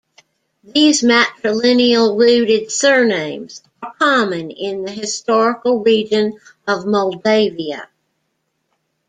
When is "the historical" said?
4.83-5.83